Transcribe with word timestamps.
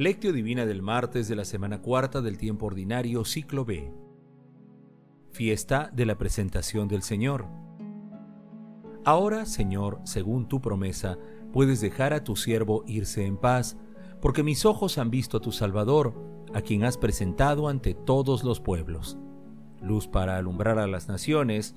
Lectio 0.00 0.32
Divina 0.32 0.64
del 0.64 0.80
martes 0.80 1.28
de 1.28 1.36
la 1.36 1.44
semana 1.44 1.82
cuarta 1.82 2.22
del 2.22 2.38
tiempo 2.38 2.64
ordinario, 2.64 3.22
ciclo 3.26 3.66
B. 3.66 3.92
Fiesta 5.30 5.90
de 5.92 6.06
la 6.06 6.16
presentación 6.16 6.88
del 6.88 7.02
Señor. 7.02 7.44
Ahora, 9.04 9.44
Señor, 9.44 10.00
según 10.04 10.48
tu 10.48 10.62
promesa, 10.62 11.18
puedes 11.52 11.82
dejar 11.82 12.14
a 12.14 12.24
tu 12.24 12.34
siervo 12.34 12.82
irse 12.86 13.26
en 13.26 13.36
paz, 13.36 13.76
porque 14.22 14.42
mis 14.42 14.64
ojos 14.64 14.96
han 14.96 15.10
visto 15.10 15.36
a 15.36 15.40
tu 15.42 15.52
Salvador, 15.52 16.14
a 16.54 16.62
quien 16.62 16.84
has 16.84 16.96
presentado 16.96 17.68
ante 17.68 17.92
todos 17.92 18.42
los 18.42 18.58
pueblos, 18.58 19.18
luz 19.82 20.08
para 20.08 20.38
alumbrar 20.38 20.78
a 20.78 20.86
las 20.86 21.08
naciones 21.08 21.74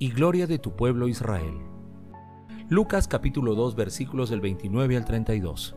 y 0.00 0.10
gloria 0.10 0.48
de 0.48 0.58
tu 0.58 0.74
pueblo 0.74 1.06
Israel. 1.06 1.54
Lucas 2.68 3.06
capítulo 3.06 3.54
2 3.54 3.76
versículos 3.76 4.30
del 4.30 4.40
29 4.40 4.96
al 4.96 5.04
32. 5.04 5.76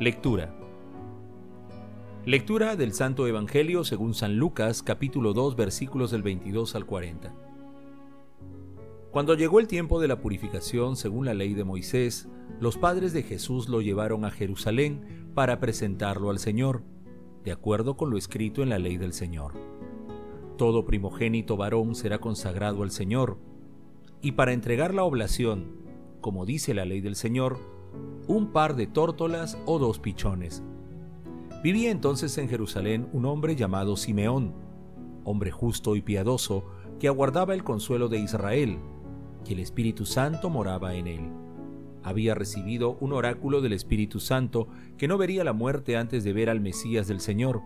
Lectura. 0.00 0.54
Lectura 2.24 2.76
del 2.76 2.92
Santo 2.92 3.26
Evangelio 3.26 3.82
según 3.82 4.14
San 4.14 4.36
Lucas 4.36 4.80
capítulo 4.84 5.32
2 5.32 5.56
versículos 5.56 6.12
del 6.12 6.22
22 6.22 6.76
al 6.76 6.86
40. 6.86 7.34
Cuando 9.10 9.34
llegó 9.34 9.58
el 9.58 9.66
tiempo 9.66 10.00
de 10.00 10.06
la 10.06 10.20
purificación 10.20 10.94
según 10.94 11.26
la 11.26 11.34
ley 11.34 11.52
de 11.54 11.64
Moisés, 11.64 12.28
los 12.60 12.78
padres 12.78 13.12
de 13.12 13.24
Jesús 13.24 13.68
lo 13.68 13.80
llevaron 13.80 14.24
a 14.24 14.30
Jerusalén 14.30 15.32
para 15.34 15.58
presentarlo 15.58 16.30
al 16.30 16.38
Señor, 16.38 16.84
de 17.42 17.50
acuerdo 17.50 17.96
con 17.96 18.10
lo 18.10 18.18
escrito 18.18 18.62
en 18.62 18.68
la 18.68 18.78
ley 18.78 18.98
del 18.98 19.12
Señor. 19.12 19.54
Todo 20.56 20.84
primogénito 20.84 21.56
varón 21.56 21.96
será 21.96 22.20
consagrado 22.20 22.84
al 22.84 22.92
Señor, 22.92 23.40
y 24.22 24.30
para 24.32 24.52
entregar 24.52 24.94
la 24.94 25.02
oblación, 25.02 25.72
como 26.20 26.46
dice 26.46 26.72
la 26.72 26.84
ley 26.84 27.00
del 27.00 27.16
Señor, 27.16 27.58
un 28.26 28.52
par 28.52 28.76
de 28.76 28.86
tórtolas 28.86 29.58
o 29.66 29.78
dos 29.78 29.98
pichones. 29.98 30.62
Vivía 31.62 31.90
entonces 31.90 32.36
en 32.38 32.48
Jerusalén 32.48 33.08
un 33.12 33.24
hombre 33.24 33.56
llamado 33.56 33.96
Simeón, 33.96 34.54
hombre 35.24 35.50
justo 35.50 35.96
y 35.96 36.02
piadoso, 36.02 36.64
que 37.00 37.08
aguardaba 37.08 37.54
el 37.54 37.64
consuelo 37.64 38.08
de 38.08 38.18
Israel, 38.18 38.78
que 39.44 39.54
el 39.54 39.60
Espíritu 39.60 40.06
Santo 40.06 40.50
moraba 40.50 40.94
en 40.94 41.06
él. 41.06 41.32
Había 42.02 42.34
recibido 42.34 42.96
un 43.00 43.12
oráculo 43.12 43.60
del 43.60 43.72
Espíritu 43.72 44.20
Santo 44.20 44.68
que 44.96 45.08
no 45.08 45.18
vería 45.18 45.44
la 45.44 45.52
muerte 45.52 45.96
antes 45.96 46.24
de 46.24 46.32
ver 46.32 46.48
al 46.48 46.60
Mesías 46.60 47.08
del 47.08 47.20
Señor. 47.20 47.62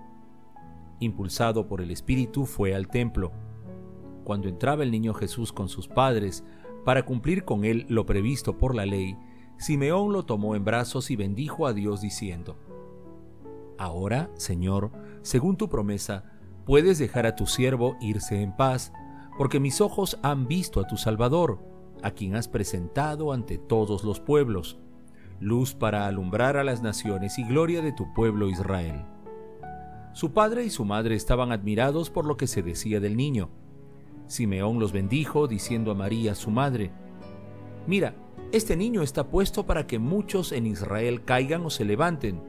Impulsado 1.00 1.66
por 1.66 1.80
el 1.80 1.90
Espíritu 1.90 2.46
fue 2.46 2.74
al 2.74 2.88
templo. 2.88 3.32
Cuando 4.24 4.48
entraba 4.48 4.84
el 4.84 4.90
niño 4.90 5.14
Jesús 5.14 5.52
con 5.52 5.68
sus 5.68 5.88
padres, 5.88 6.44
para 6.84 7.04
cumplir 7.04 7.44
con 7.44 7.64
él 7.64 7.86
lo 7.88 8.06
previsto 8.06 8.58
por 8.58 8.74
la 8.74 8.86
ley, 8.86 9.16
Simeón 9.62 10.12
lo 10.12 10.24
tomó 10.24 10.56
en 10.56 10.64
brazos 10.64 11.12
y 11.12 11.14
bendijo 11.14 11.68
a 11.68 11.72
Dios 11.72 12.00
diciendo, 12.00 12.56
Ahora, 13.78 14.28
Señor, 14.34 14.90
según 15.22 15.56
tu 15.56 15.68
promesa, 15.68 16.24
puedes 16.66 16.98
dejar 16.98 17.26
a 17.26 17.36
tu 17.36 17.46
siervo 17.46 17.96
irse 18.00 18.42
en 18.42 18.56
paz, 18.56 18.92
porque 19.38 19.60
mis 19.60 19.80
ojos 19.80 20.18
han 20.24 20.48
visto 20.48 20.80
a 20.80 20.88
tu 20.88 20.96
Salvador, 20.96 21.60
a 22.02 22.10
quien 22.10 22.34
has 22.34 22.48
presentado 22.48 23.32
ante 23.32 23.56
todos 23.56 24.02
los 24.02 24.18
pueblos, 24.18 24.80
luz 25.38 25.74
para 25.74 26.08
alumbrar 26.08 26.56
a 26.56 26.64
las 26.64 26.82
naciones 26.82 27.38
y 27.38 27.44
gloria 27.44 27.82
de 27.82 27.92
tu 27.92 28.12
pueblo 28.14 28.48
Israel. 28.48 29.04
Su 30.12 30.32
padre 30.32 30.64
y 30.64 30.70
su 30.70 30.84
madre 30.84 31.14
estaban 31.14 31.52
admirados 31.52 32.10
por 32.10 32.26
lo 32.26 32.36
que 32.36 32.48
se 32.48 32.64
decía 32.64 32.98
del 32.98 33.16
niño. 33.16 33.48
Simeón 34.26 34.80
los 34.80 34.90
bendijo, 34.90 35.46
diciendo 35.46 35.92
a 35.92 35.94
María, 35.94 36.34
su 36.34 36.50
madre, 36.50 36.90
Mira, 37.86 38.14
este 38.52 38.76
niño 38.76 39.02
está 39.02 39.28
puesto 39.28 39.64
para 39.64 39.86
que 39.86 39.98
muchos 39.98 40.52
en 40.52 40.66
Israel 40.66 41.24
caigan 41.24 41.64
o 41.64 41.70
se 41.70 41.86
levanten. 41.86 42.42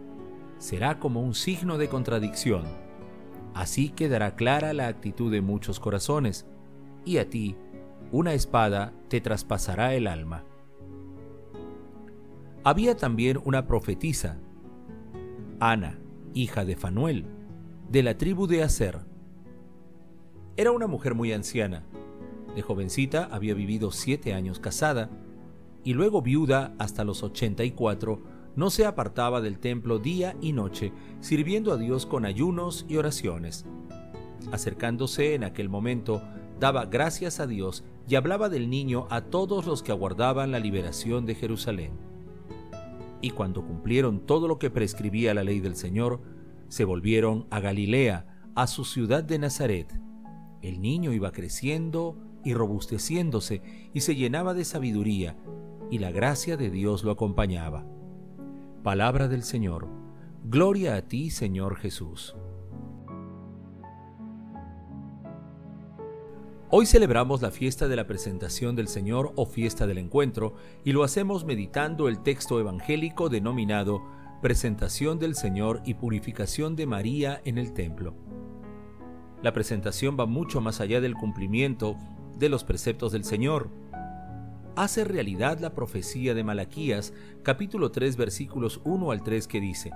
Será 0.57 0.99
como 0.99 1.21
un 1.21 1.33
signo 1.33 1.77
de 1.77 1.87
contradicción. 1.87 2.63
Así 3.53 3.89
quedará 3.89 4.35
clara 4.35 4.73
la 4.73 4.87
actitud 4.87 5.31
de 5.31 5.41
muchos 5.41 5.79
corazones, 5.79 6.45
y 7.05 7.17
a 7.17 7.29
ti 7.29 7.55
una 8.11 8.33
espada 8.33 8.93
te 9.07 9.21
traspasará 9.21 9.95
el 9.95 10.07
alma. 10.07 10.43
Había 12.65 12.97
también 12.97 13.39
una 13.43 13.65
profetisa, 13.65 14.39
Ana, 15.59 15.99
hija 16.33 16.65
de 16.65 16.75
Fanuel, 16.75 17.25
de 17.89 18.03
la 18.03 18.17
tribu 18.17 18.47
de 18.47 18.63
Aser. 18.63 18.99
Era 20.57 20.71
una 20.71 20.87
mujer 20.87 21.15
muy 21.15 21.31
anciana. 21.31 21.83
De 22.55 22.61
jovencita 22.61 23.29
había 23.31 23.53
vivido 23.53 23.91
siete 23.91 24.33
años 24.33 24.59
casada 24.59 25.09
y 25.83 25.93
luego 25.93 26.21
viuda 26.21 26.73
hasta 26.77 27.03
los 27.03 27.23
84, 27.23 28.21
no 28.55 28.69
se 28.69 28.85
apartaba 28.85 29.41
del 29.41 29.59
templo 29.59 29.99
día 29.99 30.35
y 30.41 30.53
noche, 30.53 30.91
sirviendo 31.19 31.73
a 31.73 31.77
Dios 31.77 32.05
con 32.05 32.25
ayunos 32.25 32.85
y 32.87 32.97
oraciones. 32.97 33.65
Acercándose 34.51 35.33
en 35.33 35.43
aquel 35.43 35.69
momento, 35.69 36.21
daba 36.59 36.85
gracias 36.85 37.39
a 37.39 37.47
Dios 37.47 37.83
y 38.07 38.15
hablaba 38.15 38.49
del 38.49 38.69
niño 38.69 39.07
a 39.09 39.21
todos 39.21 39.65
los 39.65 39.81
que 39.81 39.91
aguardaban 39.91 40.51
la 40.51 40.59
liberación 40.59 41.25
de 41.25 41.35
Jerusalén. 41.35 41.91
Y 43.21 43.31
cuando 43.31 43.65
cumplieron 43.65 44.25
todo 44.25 44.47
lo 44.47 44.59
que 44.59 44.69
prescribía 44.69 45.33
la 45.33 45.43
ley 45.43 45.59
del 45.59 45.75
Señor, 45.75 46.21
se 46.67 46.85
volvieron 46.85 47.47
a 47.49 47.59
Galilea, 47.59 48.51
a 48.55 48.67
su 48.67 48.85
ciudad 48.85 49.23
de 49.23 49.39
Nazaret. 49.39 49.93
El 50.61 50.81
niño 50.81 51.13
iba 51.13 51.31
creciendo 51.31 52.17
y 52.43 52.53
robusteciéndose 52.53 53.61
y 53.93 54.01
se 54.01 54.15
llenaba 54.15 54.53
de 54.53 54.65
sabiduría, 54.65 55.37
y 55.93 55.99
la 55.99 56.09
gracia 56.09 56.57
de 56.57 56.71
Dios 56.71 57.03
lo 57.03 57.11
acompañaba. 57.11 57.85
Palabra 58.81 59.27
del 59.27 59.43
Señor. 59.43 59.87
Gloria 60.43 60.95
a 60.95 61.03
ti, 61.03 61.29
Señor 61.29 61.75
Jesús. 61.75 62.35
Hoy 66.71 66.87
celebramos 66.87 67.43
la 67.43 67.51
fiesta 67.51 67.87
de 67.87 67.95
la 67.95 68.07
presentación 68.07 68.75
del 68.75 68.87
Señor 68.87 69.33
o 69.35 69.45
fiesta 69.45 69.85
del 69.85 69.99
encuentro 69.99 70.55
y 70.83 70.93
lo 70.93 71.03
hacemos 71.03 71.45
meditando 71.45 72.07
el 72.07 72.23
texto 72.23 72.59
evangélico 72.59 73.29
denominado 73.29 74.01
Presentación 74.41 75.19
del 75.19 75.35
Señor 75.35 75.83
y 75.85 75.93
Purificación 75.93 76.75
de 76.75 76.87
María 76.87 77.39
en 77.45 77.59
el 77.59 77.71
Templo. 77.71 78.15
La 79.43 79.53
presentación 79.53 80.17
va 80.19 80.25
mucho 80.25 80.59
más 80.59 80.81
allá 80.81 81.01
del 81.01 81.13
cumplimiento 81.13 81.97
de 82.39 82.49
los 82.49 82.63
preceptos 82.63 83.11
del 83.11 83.25
Señor, 83.25 83.69
hace 84.75 85.03
realidad 85.03 85.59
la 85.59 85.73
profecía 85.73 86.33
de 86.33 86.43
Malaquías, 86.43 87.13
capítulo 87.43 87.91
3, 87.91 88.17
versículos 88.17 88.81
1 88.83 89.11
al 89.11 89.23
3, 89.23 89.47
que 89.47 89.59
dice, 89.59 89.91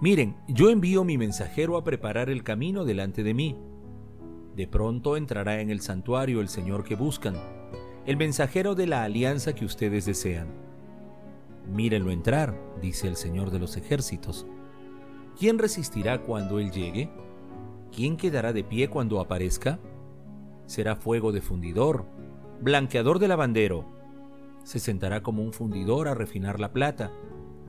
Miren, 0.00 0.36
yo 0.46 0.68
envío 0.68 1.04
mi 1.04 1.16
mensajero 1.16 1.76
a 1.76 1.84
preparar 1.84 2.28
el 2.28 2.42
camino 2.42 2.84
delante 2.84 3.22
de 3.22 3.32
mí. 3.32 3.56
De 4.54 4.68
pronto 4.68 5.16
entrará 5.16 5.60
en 5.60 5.70
el 5.70 5.80
santuario 5.80 6.40
el 6.40 6.48
Señor 6.48 6.84
que 6.84 6.96
buscan, 6.96 7.34
el 8.04 8.16
mensajero 8.16 8.74
de 8.74 8.86
la 8.86 9.04
alianza 9.04 9.54
que 9.54 9.64
ustedes 9.64 10.04
desean. 10.04 10.48
Mírenlo 11.66 12.10
entrar, 12.10 12.54
dice 12.80 13.08
el 13.08 13.16
Señor 13.16 13.50
de 13.50 13.58
los 13.58 13.76
ejércitos. 13.76 14.46
¿Quién 15.38 15.58
resistirá 15.58 16.22
cuando 16.22 16.58
Él 16.58 16.70
llegue? 16.70 17.10
¿Quién 17.94 18.16
quedará 18.16 18.52
de 18.52 18.64
pie 18.64 18.88
cuando 18.88 19.20
aparezca? 19.20 19.78
Será 20.66 20.96
fuego 20.96 21.32
de 21.32 21.40
fundidor, 21.40 22.06
blanqueador 22.60 23.18
de 23.18 23.28
lavandero. 23.28 23.84
Se 24.64 24.78
sentará 24.78 25.22
como 25.22 25.42
un 25.42 25.52
fundidor 25.52 26.08
a 26.08 26.14
refinar 26.14 26.58
la 26.60 26.72
plata. 26.72 27.12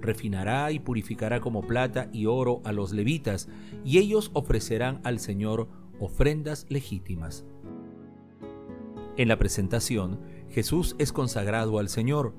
Refinará 0.01 0.71
y 0.71 0.79
purificará 0.79 1.39
como 1.39 1.61
plata 1.61 2.09
y 2.11 2.25
oro 2.25 2.61
a 2.63 2.71
los 2.71 2.93
levitas, 2.93 3.49
y 3.83 3.97
ellos 3.97 4.31
ofrecerán 4.33 5.01
al 5.03 5.19
Señor 5.19 5.67
ofrendas 5.99 6.65
legítimas. 6.69 7.45
En 9.17 9.27
la 9.27 9.37
presentación, 9.37 10.19
Jesús 10.49 10.95
es 10.99 11.11
consagrado 11.11 11.79
al 11.79 11.89
Señor. 11.89 12.35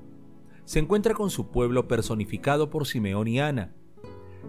Se 0.63 0.79
encuentra 0.79 1.13
con 1.13 1.29
su 1.29 1.51
pueblo 1.51 1.87
personificado 1.87 2.69
por 2.69 2.87
Simeón 2.87 3.27
y 3.27 3.39
Ana. 3.39 3.73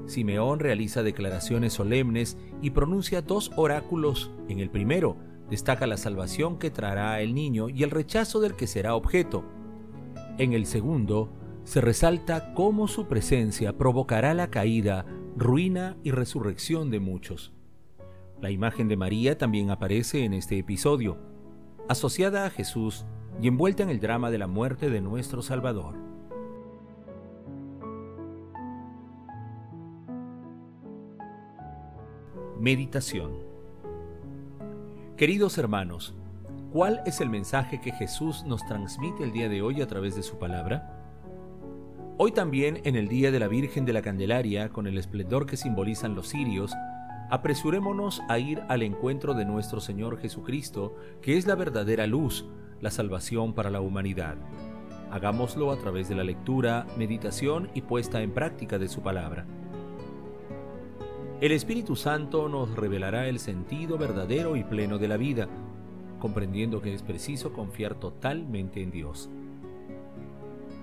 Simeón 0.07 0.61
realiza 0.61 1.03
declaraciones 1.03 1.73
solemnes 1.73 2.39
y 2.63 2.71
pronuncia 2.71 3.23
dos 3.23 3.51
oráculos. 3.57 4.31
En 4.49 4.61
el 4.61 4.71
primero, 4.71 5.17
destaca 5.51 5.87
la 5.87 5.97
salvación 5.97 6.59
que 6.59 6.71
traerá 6.71 7.21
el 7.21 7.35
niño 7.35 7.69
y 7.69 7.83
el 7.83 7.91
rechazo 7.91 8.41
del 8.41 8.55
que 8.55 8.67
será 8.67 8.95
objeto. 8.95 9.45
En 10.39 10.53
el 10.53 10.65
segundo, 10.65 11.33
se 11.65 11.81
resalta 11.81 12.55
cómo 12.55 12.89
su 12.89 13.07
presencia 13.07 13.77
provocará 13.77 14.33
la 14.33 14.51
caída, 14.51 15.05
ruina 15.37 15.97
y 16.03 16.13
resurrección 16.13 16.91
de 16.91 17.01
muchos. 17.01 17.53
La 18.41 18.51
imagen 18.51 18.89
de 18.89 18.97
María 18.97 19.37
también 19.37 19.71
aparece 19.71 20.25
en 20.25 20.33
este 20.33 20.59
episodio, 20.59 21.19
asociada 21.89 22.47
a 22.47 22.51
Jesús 22.51 23.05
y 23.43 23.49
envuelta 23.49 23.83
en 23.83 23.91
el 23.91 24.01
drama 24.01 24.31
de 24.31 24.39
la 24.39 24.47
muerte 24.47 24.89
de 24.89 25.01
nuestro 25.01 25.43
Salvador. 25.43 25.97
Meditación 32.59 33.50
Queridos 35.21 35.59
hermanos, 35.59 36.15
¿cuál 36.73 37.03
es 37.05 37.21
el 37.21 37.29
mensaje 37.29 37.79
que 37.79 37.93
Jesús 37.93 38.43
nos 38.45 38.65
transmite 38.65 39.23
el 39.23 39.33
día 39.33 39.51
de 39.51 39.61
hoy 39.61 39.83
a 39.83 39.87
través 39.87 40.17
de 40.17 40.23
su 40.23 40.39
palabra? 40.39 40.97
Hoy 42.17 42.33
también, 42.33 42.81
en 42.85 42.97
el 42.97 43.07
Día 43.07 43.31
de 43.31 43.39
la 43.39 43.47
Virgen 43.47 43.85
de 43.85 43.93
la 43.93 44.01
Candelaria, 44.01 44.71
con 44.71 44.87
el 44.87 44.97
esplendor 44.97 45.45
que 45.45 45.59
simbolizan 45.59 46.15
los 46.15 46.31
cirios, 46.31 46.73
apresurémonos 47.29 48.23
a 48.31 48.39
ir 48.39 48.63
al 48.69 48.83
encuentro 48.83 49.35
de 49.35 49.45
nuestro 49.45 49.83
Señor 49.83 50.17
Jesucristo, 50.17 50.97
que 51.21 51.37
es 51.37 51.47
la 51.47 51.55
verdadera 51.55 52.07
luz, 52.07 52.47
la 52.81 52.91
salvación 52.91 53.53
para 53.53 53.69
la 53.69 53.83
humanidad. 53.83 54.37
Hagámoslo 55.11 55.71
a 55.71 55.77
través 55.77 56.09
de 56.09 56.15
la 56.15 56.25
lectura, 56.25 56.87
meditación 56.97 57.69
y 57.75 57.83
puesta 57.83 58.23
en 58.23 58.33
práctica 58.33 58.79
de 58.79 58.89
su 58.89 59.03
palabra. 59.03 59.45
El 61.41 61.53
Espíritu 61.53 61.97
Santo 61.97 62.51
nos 62.51 62.77
revelará 62.77 63.27
el 63.27 63.39
sentido 63.39 63.97
verdadero 63.97 64.57
y 64.57 64.65
pleno 64.65 64.99
de 64.99 65.09
la 65.09 65.17
vida, 65.17 65.49
comprendiendo 66.19 66.83
que 66.83 66.93
es 66.93 67.03
preciso 67.03 67.55
confiar 67.55 67.95
totalmente 67.95 68.83
en 68.83 68.91
Dios. 68.91 69.31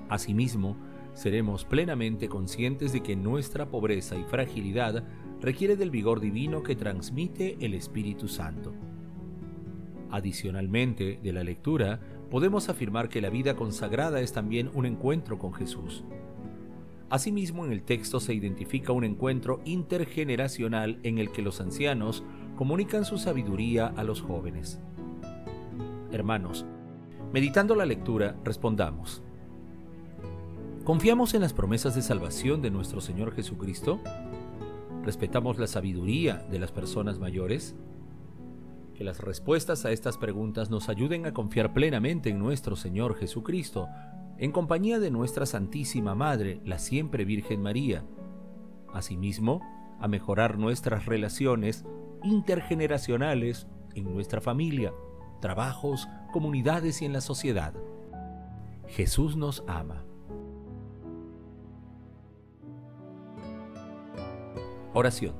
Asimismo, 0.09 0.75
seremos 1.13 1.63
plenamente 1.63 2.27
conscientes 2.27 2.91
de 2.91 3.03
que 3.03 3.15
nuestra 3.15 3.67
pobreza 3.67 4.15
y 4.15 4.23
fragilidad 4.23 5.03
requiere 5.41 5.75
del 5.75 5.91
vigor 5.91 6.19
divino 6.19 6.63
que 6.63 6.75
transmite 6.75 7.55
el 7.63 7.75
Espíritu 7.75 8.27
Santo. 8.27 8.73
Adicionalmente, 10.09 11.19
de 11.21 11.33
la 11.33 11.43
lectura, 11.43 11.99
podemos 12.31 12.67
afirmar 12.67 13.09
que 13.09 13.21
la 13.21 13.29
vida 13.29 13.55
consagrada 13.55 14.21
es 14.21 14.33
también 14.33 14.71
un 14.73 14.87
encuentro 14.87 15.37
con 15.37 15.53
Jesús. 15.53 16.03
Asimismo, 17.09 17.63
en 17.63 17.71
el 17.71 17.83
texto 17.83 18.19
se 18.19 18.33
identifica 18.33 18.91
un 18.91 19.05
encuentro 19.05 19.61
intergeneracional 19.63 20.99
en 21.03 21.19
el 21.19 21.31
que 21.31 21.41
los 21.41 21.61
ancianos 21.61 22.23
comunican 22.57 23.05
su 23.05 23.17
sabiduría 23.17 23.87
a 23.87 24.03
los 24.03 24.21
jóvenes. 24.21 24.79
Hermanos, 26.11 26.65
meditando 27.31 27.75
la 27.75 27.85
lectura, 27.85 28.35
respondamos. 28.43 29.23
¿Confiamos 30.83 31.33
en 31.33 31.41
las 31.41 31.53
promesas 31.53 31.95
de 31.95 32.01
salvación 32.01 32.61
de 32.61 32.71
nuestro 32.71 32.99
Señor 32.99 33.33
Jesucristo? 33.33 34.01
¿Respetamos 35.03 35.57
la 35.59 35.67
sabiduría 35.67 36.45
de 36.49 36.59
las 36.59 36.71
personas 36.73 37.19
mayores? 37.19 37.75
Que 38.95 39.05
las 39.05 39.21
respuestas 39.21 39.85
a 39.85 39.91
estas 39.91 40.17
preguntas 40.17 40.69
nos 40.69 40.89
ayuden 40.89 41.25
a 41.25 41.33
confiar 41.33 41.73
plenamente 41.73 42.31
en 42.31 42.39
nuestro 42.39 42.75
Señor 42.75 43.15
Jesucristo, 43.15 43.87
en 44.39 44.51
compañía 44.51 44.99
de 44.99 45.11
nuestra 45.11 45.45
Santísima 45.45 46.13
Madre, 46.13 46.61
la 46.63 46.77
siempre 46.77 47.25
Virgen 47.25 47.61
María. 47.61 48.05
Asimismo, 48.93 49.61
a 49.99 50.07
mejorar 50.07 50.57
nuestras 50.57 51.05
relaciones 51.05 51.85
intergeneracionales 52.23 53.67
en 53.95 54.13
nuestra 54.13 54.41
familia, 54.41 54.93
trabajos, 55.41 56.07
comunidades 56.31 57.01
y 57.01 57.05
en 57.05 57.13
la 57.13 57.21
sociedad. 57.21 57.73
Jesús 58.87 59.35
nos 59.35 59.63
ama. 59.67 60.03
Oración. 64.93 65.35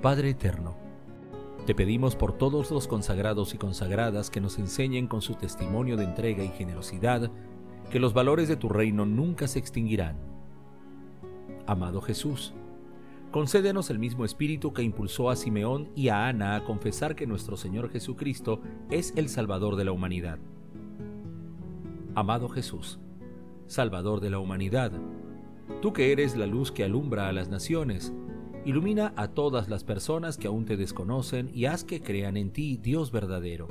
Padre 0.00 0.30
Eterno, 0.30 0.74
te 1.66 1.74
pedimos 1.74 2.16
por 2.16 2.32
todos 2.32 2.70
los 2.70 2.88
consagrados 2.88 3.54
y 3.54 3.58
consagradas 3.58 4.30
que 4.30 4.40
nos 4.40 4.58
enseñen 4.58 5.06
con 5.06 5.22
su 5.22 5.34
testimonio 5.34 5.96
de 5.96 6.04
entrega 6.04 6.44
y 6.44 6.48
generosidad 6.48 7.30
que 7.90 8.00
los 8.00 8.14
valores 8.14 8.48
de 8.48 8.56
tu 8.56 8.68
reino 8.68 9.06
nunca 9.06 9.46
se 9.46 9.58
extinguirán. 9.58 10.16
Amado 11.66 12.00
Jesús, 12.00 12.52
concédenos 13.30 13.90
el 13.90 13.98
mismo 13.98 14.24
espíritu 14.24 14.72
que 14.72 14.82
impulsó 14.82 15.30
a 15.30 15.36
Simeón 15.36 15.90
y 15.94 16.08
a 16.08 16.26
Ana 16.26 16.56
a 16.56 16.64
confesar 16.64 17.14
que 17.14 17.26
nuestro 17.26 17.56
Señor 17.56 17.90
Jesucristo 17.90 18.60
es 18.90 19.12
el 19.16 19.28
Salvador 19.28 19.76
de 19.76 19.84
la 19.84 19.92
humanidad. 19.92 20.38
Amado 22.14 22.48
Jesús, 22.48 22.98
Salvador 23.66 24.20
de 24.20 24.30
la 24.30 24.38
humanidad, 24.38 24.92
Tú 25.80 25.92
que 25.92 26.12
eres 26.12 26.36
la 26.36 26.46
luz 26.46 26.70
que 26.70 26.84
alumbra 26.84 27.28
a 27.28 27.32
las 27.32 27.48
naciones, 27.48 28.12
ilumina 28.64 29.12
a 29.16 29.28
todas 29.28 29.68
las 29.68 29.84
personas 29.84 30.36
que 30.36 30.46
aún 30.46 30.64
te 30.64 30.76
desconocen 30.76 31.50
y 31.52 31.66
haz 31.66 31.84
que 31.84 32.00
crean 32.00 32.36
en 32.36 32.52
ti, 32.52 32.76
Dios 32.76 33.10
verdadero. 33.10 33.68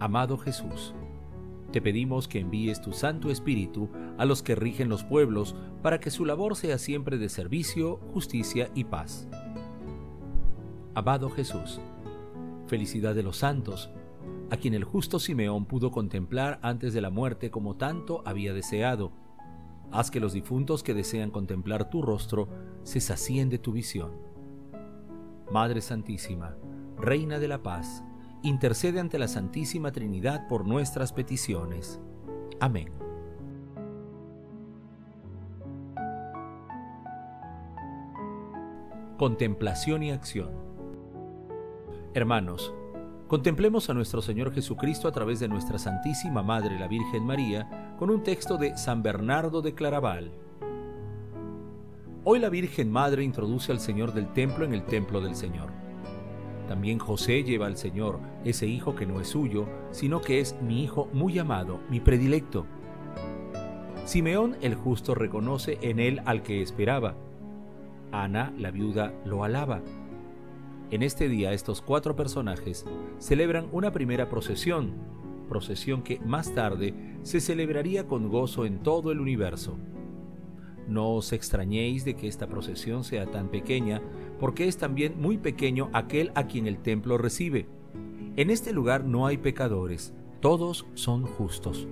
Amado 0.00 0.36
Jesús, 0.36 0.94
te 1.72 1.80
pedimos 1.80 2.28
que 2.28 2.40
envíes 2.40 2.82
tu 2.82 2.92
Santo 2.92 3.30
Espíritu 3.30 3.88
a 4.18 4.26
los 4.26 4.42
que 4.42 4.54
rigen 4.54 4.88
los 4.88 5.02
pueblos 5.02 5.56
para 5.82 5.98
que 5.98 6.10
su 6.10 6.24
labor 6.24 6.56
sea 6.56 6.78
siempre 6.78 7.18
de 7.18 7.28
servicio, 7.28 7.96
justicia 8.12 8.70
y 8.74 8.84
paz. 8.84 9.28
Amado 10.94 11.30
Jesús, 11.30 11.80
felicidad 12.66 13.14
de 13.14 13.22
los 13.22 13.38
santos, 13.38 13.90
a 14.50 14.56
quien 14.56 14.74
el 14.74 14.84
justo 14.84 15.18
Simeón 15.18 15.64
pudo 15.64 15.90
contemplar 15.90 16.60
antes 16.62 16.92
de 16.92 17.00
la 17.00 17.10
muerte 17.10 17.50
como 17.50 17.76
tanto 17.76 18.22
había 18.24 18.52
deseado, 18.52 19.12
Haz 19.94 20.10
que 20.10 20.18
los 20.18 20.32
difuntos 20.32 20.82
que 20.82 20.92
desean 20.92 21.30
contemplar 21.30 21.88
tu 21.88 22.02
rostro 22.02 22.48
se 22.82 23.00
sacien 23.00 23.48
de 23.48 23.58
tu 23.58 23.70
visión. 23.70 24.10
Madre 25.52 25.80
Santísima, 25.80 26.56
Reina 26.98 27.38
de 27.38 27.46
la 27.46 27.62
Paz, 27.62 28.02
intercede 28.42 28.98
ante 28.98 29.20
la 29.20 29.28
Santísima 29.28 29.92
Trinidad 29.92 30.48
por 30.48 30.66
nuestras 30.66 31.12
peticiones. 31.12 32.00
Amén. 32.58 32.88
Contemplación 39.16 40.02
y 40.02 40.10
acción. 40.10 40.50
Hermanos, 42.14 42.74
Contemplemos 43.34 43.90
a 43.90 43.94
nuestro 43.94 44.22
Señor 44.22 44.54
Jesucristo 44.54 45.08
a 45.08 45.10
través 45.10 45.40
de 45.40 45.48
nuestra 45.48 45.76
Santísima 45.76 46.44
Madre 46.44 46.78
la 46.78 46.86
Virgen 46.86 47.26
María 47.26 47.96
con 47.98 48.08
un 48.08 48.22
texto 48.22 48.58
de 48.58 48.78
San 48.78 49.02
Bernardo 49.02 49.60
de 49.60 49.74
Claraval. 49.74 50.30
Hoy 52.22 52.38
la 52.38 52.48
Virgen 52.48 52.92
Madre 52.92 53.24
introduce 53.24 53.72
al 53.72 53.80
Señor 53.80 54.14
del 54.14 54.32
templo 54.32 54.64
en 54.64 54.72
el 54.72 54.84
templo 54.84 55.20
del 55.20 55.34
Señor. 55.34 55.72
También 56.68 57.00
José 57.00 57.42
lleva 57.42 57.66
al 57.66 57.76
Señor, 57.76 58.20
ese 58.44 58.68
hijo 58.68 58.94
que 58.94 59.04
no 59.04 59.20
es 59.20 59.26
suyo, 59.26 59.66
sino 59.90 60.20
que 60.20 60.38
es 60.38 60.54
mi 60.62 60.84
hijo 60.84 61.08
muy 61.12 61.36
amado, 61.36 61.80
mi 61.90 61.98
predilecto. 61.98 62.66
Simeón 64.04 64.56
el 64.60 64.76
justo 64.76 65.16
reconoce 65.16 65.80
en 65.82 65.98
él 65.98 66.22
al 66.24 66.44
que 66.44 66.62
esperaba. 66.62 67.16
Ana, 68.12 68.52
la 68.56 68.70
viuda, 68.70 69.12
lo 69.24 69.42
alaba 69.42 69.82
en 70.90 71.02
este 71.02 71.28
día 71.28 71.52
estos 71.52 71.80
cuatro 71.80 72.14
personajes 72.14 72.84
celebran 73.18 73.68
una 73.72 73.90
primera 73.90 74.28
procesión, 74.28 74.92
procesión 75.48 76.02
que 76.02 76.20
más 76.20 76.54
tarde 76.54 76.94
se 77.22 77.40
celebraría 77.40 78.06
con 78.06 78.28
gozo 78.28 78.66
en 78.66 78.82
todo 78.82 79.10
el 79.10 79.20
universo. 79.20 79.76
No 80.86 81.12
os 81.12 81.32
extrañéis 81.32 82.04
de 82.04 82.14
que 82.14 82.28
esta 82.28 82.46
procesión 82.46 83.04
sea 83.04 83.30
tan 83.30 83.48
pequeña, 83.48 84.02
porque 84.38 84.68
es 84.68 84.76
también 84.76 85.20
muy 85.20 85.38
pequeño 85.38 85.88
aquel 85.94 86.30
a 86.34 86.46
quien 86.46 86.66
el 86.66 86.78
templo 86.78 87.16
recibe. 87.16 87.66
En 88.36 88.50
este 88.50 88.72
lugar 88.72 89.04
no 89.04 89.26
hay 89.26 89.38
pecadores, 89.38 90.12
todos 90.40 90.86
son 90.94 91.24
justos. 91.24 91.88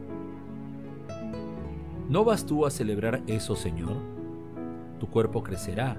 ¿No 2.11 2.25
vas 2.25 2.45
tú 2.45 2.67
a 2.67 2.71
celebrar 2.71 3.23
eso, 3.27 3.57
Señor? 3.57 3.97
Tu 5.01 5.09
cuerpo 5.09 5.43
crecerá, 5.43 5.97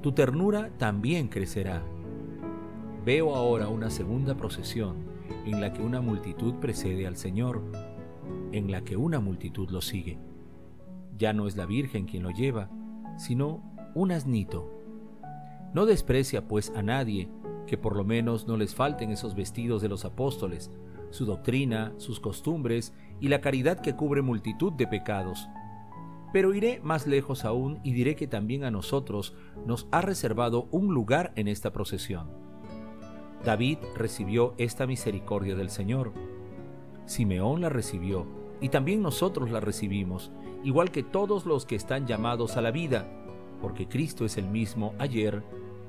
tu 0.00 0.12
ternura 0.12 0.70
también 0.78 1.28
crecerá 1.28 1.82
Veo 3.04 3.34
ahora 3.34 3.66
una 3.66 3.90
segunda 3.90 4.36
procesión 4.36 4.94
en 5.44 5.60
la 5.60 5.72
que 5.72 5.82
una 5.82 6.00
multitud 6.00 6.54
precede 6.60 7.04
al 7.08 7.16
Señor, 7.16 7.60
en 8.52 8.70
la 8.70 8.84
que 8.84 8.96
una 8.96 9.18
multitud 9.18 9.68
lo 9.70 9.80
sigue. 9.80 10.20
Ya 11.18 11.32
no 11.32 11.48
es 11.48 11.56
la 11.56 11.66
Virgen 11.66 12.06
quien 12.06 12.22
lo 12.22 12.30
lleva, 12.30 12.70
sino 13.18 13.60
un 13.96 14.12
asnito. 14.12 14.70
No 15.74 15.84
desprecia 15.84 16.46
pues 16.46 16.70
a 16.76 16.82
nadie, 16.82 17.28
que 17.66 17.76
por 17.76 17.96
lo 17.96 18.04
menos 18.04 18.46
no 18.46 18.56
les 18.56 18.72
falten 18.72 19.10
esos 19.10 19.34
vestidos 19.34 19.82
de 19.82 19.88
los 19.88 20.04
apóstoles, 20.04 20.70
su 21.10 21.26
doctrina, 21.26 21.92
sus 21.96 22.20
costumbres 22.20 22.94
y 23.18 23.26
la 23.26 23.40
caridad 23.40 23.80
que 23.80 23.96
cubre 23.96 24.22
multitud 24.22 24.72
de 24.74 24.86
pecados. 24.86 25.48
Pero 26.32 26.54
iré 26.54 26.80
más 26.84 27.08
lejos 27.08 27.44
aún 27.44 27.80
y 27.82 27.94
diré 27.94 28.14
que 28.14 28.28
también 28.28 28.62
a 28.62 28.70
nosotros 28.70 29.34
nos 29.66 29.88
ha 29.90 30.02
reservado 30.02 30.68
un 30.70 30.94
lugar 30.94 31.32
en 31.34 31.48
esta 31.48 31.72
procesión 31.72 32.51
David 33.44 33.78
recibió 33.96 34.54
esta 34.56 34.86
misericordia 34.86 35.56
del 35.56 35.70
Señor. 35.70 36.12
Simeón 37.06 37.60
la 37.60 37.68
recibió 37.68 38.26
y 38.60 38.68
también 38.68 39.02
nosotros 39.02 39.50
la 39.50 39.60
recibimos, 39.60 40.30
igual 40.62 40.92
que 40.92 41.02
todos 41.02 41.46
los 41.46 41.66
que 41.66 41.74
están 41.74 42.06
llamados 42.06 42.56
a 42.56 42.60
la 42.60 42.70
vida, 42.70 43.08
porque 43.60 43.88
Cristo 43.88 44.24
es 44.24 44.36
el 44.36 44.48
mismo 44.48 44.94
ayer, 44.98 45.42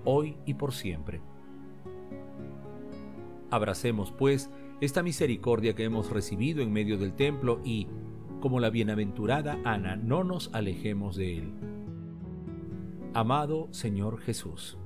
hoy 0.04 0.38
y 0.46 0.56
por 0.56 0.74
siempre. 0.74 1.22
Abracemos, 3.52 4.12
pues, 4.12 4.50
esta 4.82 5.04
misericordia 5.04 5.76
que 5.76 5.84
hemos 5.84 6.10
recibido 6.10 6.64
en 6.64 6.74
medio 6.74 6.98
del 6.98 7.14
templo 7.14 7.62
y, 7.64 7.88
como 8.42 8.60
la 8.60 8.72
bienaventurada 8.72 9.60
Ana, 9.64 9.96
no 9.96 10.24
nos 10.24 10.50
alejemos 10.54 11.16
de 11.16 11.38
él. 11.38 11.54
Amado 13.14 13.68
Señor 13.70 14.20
Jesús, 14.20 14.80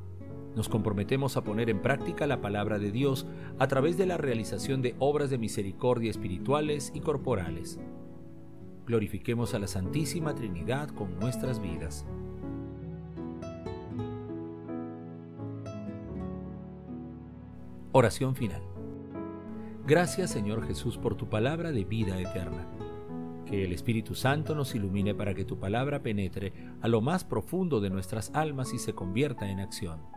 nos 0.57 0.69
comprometemos 0.69 1.37
a 1.37 1.43
poner 1.43 1.69
en 1.69 1.83
práctica 1.83 2.25
la 2.25 2.41
palabra 2.41 2.79
de 2.79 2.91
Dios 2.91 3.27
a 3.59 3.67
través 3.67 3.95
de 3.95 4.07
la 4.07 4.17
realización 4.17 4.81
de 4.81 4.95
obras 4.97 5.29
de 5.29 5.37
misericordia 5.37 6.09
espirituales 6.09 6.91
y 6.95 6.99
corporales. 6.99 7.79
Glorifiquemos 8.87 9.53
a 9.53 9.59
la 9.59 9.67
Santísima 9.67 10.33
Trinidad 10.33 10.89
con 10.89 11.19
nuestras 11.19 11.61
vidas. 11.61 12.05
Oración 17.91 18.35
final. 18.35 18.63
Gracias 19.85 20.31
Señor 20.31 20.65
Jesús 20.65 20.97
por 20.97 21.15
tu 21.15 21.29
palabra 21.29 21.71
de 21.71 21.85
vida 21.85 22.19
eterna. 22.19 22.67
Que 23.45 23.63
el 23.63 23.73
Espíritu 23.73 24.15
Santo 24.15 24.55
nos 24.55 24.73
ilumine 24.73 25.13
para 25.13 25.35
que 25.35 25.45
tu 25.45 25.59
palabra 25.59 26.01
penetre 26.01 26.51
a 26.81 26.87
lo 26.87 26.99
más 26.99 27.23
profundo 27.23 27.79
de 27.79 27.91
nuestras 27.91 28.31
almas 28.33 28.73
y 28.73 28.79
se 28.79 28.93
convierta 28.93 29.49
en 29.49 29.59
acción 29.59 30.16